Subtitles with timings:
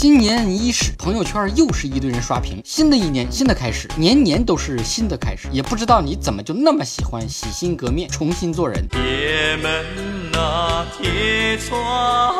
[0.00, 2.62] 新年伊始，朋友圈又是一堆人刷屏。
[2.64, 5.48] 新的一年，新的开始，年年都是新的开始。
[5.50, 8.86] 也不知道你怎么就那么喜欢洗心革面，重新做人。
[8.86, 9.84] 铁门
[10.30, 12.37] 那铁窗，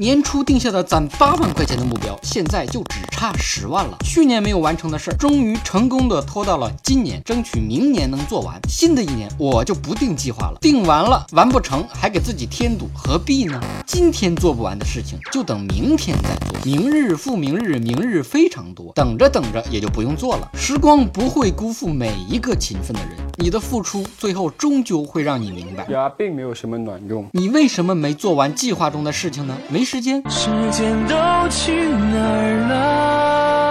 [0.00, 3.98] 年初定下的攒八万块钱的目标，现在就只差十万了。
[4.02, 8.58] 去年没有完成的事儿，终于成功的拖到了今年，争取明年能做完。
[8.66, 13.60] 新的一年，我就不定计划了，定完了完不成，还给自己添堵，何必呢？
[13.86, 16.58] 今天做不完的事情，就等明天再做。
[16.64, 20.50] 明日复明日，明日非常多，等着等着也就不用做了。
[20.54, 27.26] 时光不会辜负每一个勤奋的人，你的付出最后终究会让你明白，呀，并没有什么卵用。
[27.32, 29.56] 你为什么没做完计划中的事情呢？
[29.68, 29.80] 没。
[29.90, 31.16] 时间，时间都
[31.48, 33.69] 去哪儿了？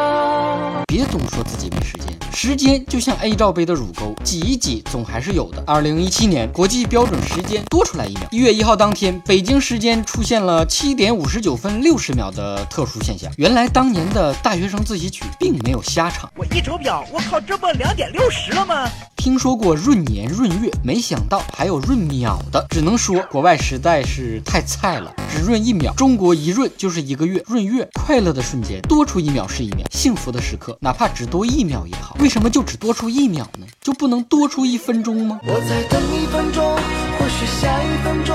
[0.90, 2.18] 别总说自己没时间。
[2.34, 5.64] 时间就像 A 罩杯的乳沟，挤一挤总还是有的。
[5.68, 8.28] 二零一七年国际标准时间多出来一秒。
[8.32, 13.32] 一月一号当天，北京时间出现了七点五十九分六十秒的特殊现象。
[13.38, 16.28] 原来当年的大学生自习曲并没有瞎唱。
[16.36, 18.90] 我一瞅表，我靠，这不两点六十了吗？
[19.16, 22.66] 听说过闰年闰月，没想到还有闰秒的。
[22.70, 27.44] 只能说国外实在是太菜了，只闰一秒，中国一闰就是一个月。
[27.50, 32.16] 闰月，快乐的瞬间多出一秒是一秒，幸福的时刻哪怕只多一秒也好。
[32.22, 33.66] 为什么就只多出一秒呢？
[33.82, 35.42] 就不能多出一分钟吗？
[35.44, 36.74] 我再等一分钟，
[37.18, 38.34] 或许下一分钟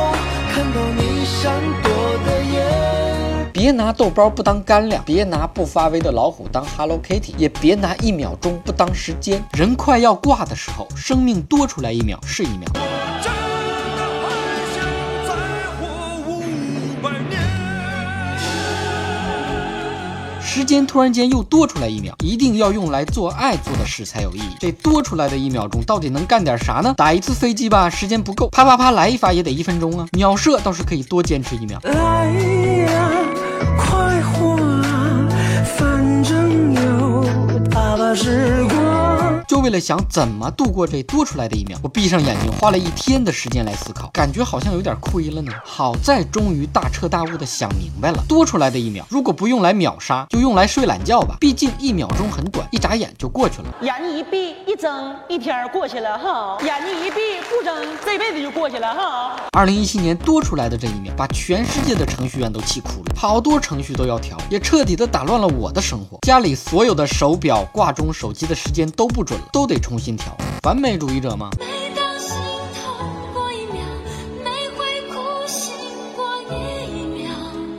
[0.52, 1.90] 看到你闪躲
[2.26, 3.50] 的眼。
[3.50, 9.42] 别拿豆包不当干粮，别拿不发威的老虎当 Hello Kitty，也别拿一秒钟不当时间。
[9.54, 12.68] 人快要挂的时候，生命多出来一秒是一秒。
[20.54, 24.54] 时间突然间又多出来一秒，一定要用来做爱做的事才有意义。
[24.60, 26.94] 这多出来的一秒钟到底能干点啥呢？
[26.96, 30.06] 打一次飞机吧，时间不够，啪啪啪来一发也得一分钟啊。
[30.12, 31.80] 鸟射倒是可以多坚持一秒。
[31.82, 32.30] 来
[32.86, 33.10] 呀，
[33.76, 35.26] 快活啊，
[35.76, 37.24] 反正有
[37.68, 39.42] 大把时光。
[39.64, 45.50] 就为了想怎么度过这多出来的一秒，我闭上眼睛花了一天的时间来思考，感觉好像有点亏了呢。
[45.64, 51.38] 好在终于大彻大悟的想明白了，多出来的一秒，如果不用来秒杀，就用来睡懒觉吧。
[51.40, 53.74] 毕竟一秒钟很短，一眨眼就过去了。
[53.80, 56.58] 眼睛一闭一睁，一天过去了哈。
[56.62, 57.74] 眼睛一闭不睁，
[58.04, 59.36] 这辈子就过去了哈。
[59.52, 66.18] 二零一七年多出来的这一秒，把全世界的程序员都气哭了，好多程序都要调，也彻底的打乱了我的生活。
[66.26, 69.40] 家里所有的手表、挂钟、手机的时间都不准。
[69.54, 71.48] 都得重新调，完美主义者吗？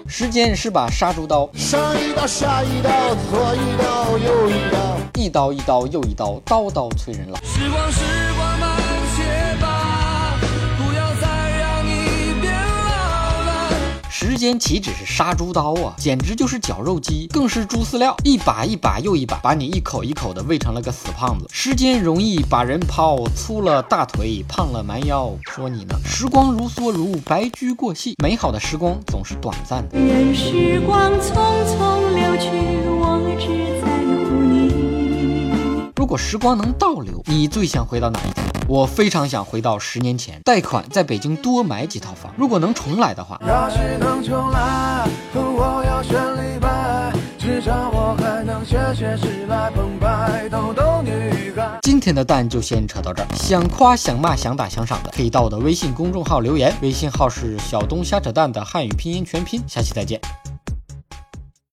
[0.07, 2.89] 时间是把杀猪刀，上一刀下一刀，
[3.29, 7.35] 左一刀右一刀，一刀一刀又一刀，刀刀催人老。
[7.43, 7.99] 时光时
[14.45, 21.47] 间岂止是杀猪刀啊，简直就是绞肉机，更是猪饲料，一把一把又一把，把你一口一口的喂成了个死胖子。
[21.51, 25.33] 时间容易把人抛，粗了大腿，胖了蛮腰。
[25.41, 25.95] 说你呢？
[26.05, 29.97] 时光如梭如，白驹过隙，美好的时光总是短暂的。
[29.97, 31.33] 任时光匆
[31.65, 32.49] 匆流去，
[32.87, 33.87] 我只在
[34.29, 35.91] 乎你。
[35.95, 38.54] 如果时光能倒流，你最想回到哪一天？
[38.67, 42.33] 我非常想回到十年前，贷款在北京多买几套房。
[42.35, 43.39] 如果能重来的话，
[51.83, 53.27] 今天的蛋就先扯到这儿。
[53.35, 59.63] 想夸想骂想打想赏的，可以到我的微信公众号留言，微信号是小东瞎扯蛋的汉语拼音全拼。
[59.67, 60.19] 下期再见。